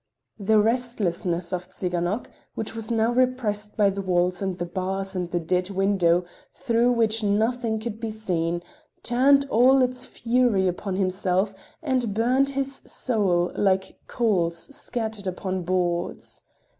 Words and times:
The 0.39 0.57
restlessness 0.59 1.53
of 1.53 1.69
Tsiganok, 1.69 2.25
which 2.55 2.73
was 2.73 2.89
now 2.89 3.11
repressed 3.11 3.77
by 3.77 3.91
the 3.91 4.01
walls 4.01 4.41
and 4.41 4.57
the 4.57 4.65
bars 4.65 5.13
and 5.15 5.29
the 5.29 5.39
dead 5.39 5.69
window 5.69 6.25
through 6.55 6.93
which 6.93 7.23
nothing 7.23 7.77
could 7.79 7.99
be 7.99 8.09
seen, 8.09 8.63
turned 9.03 9.45
all 9.51 9.83
its 9.83 10.07
fury 10.07 10.67
upon 10.67 10.95
himself 10.95 11.53
and 11.83 12.15
burned 12.15 12.49
his 12.57 12.77
soul 12.87 13.51
like 13.55 13.99
coals 14.07 14.75
scattered 14.75 15.27
upon 15.27 15.61
boards. 15.65 16.41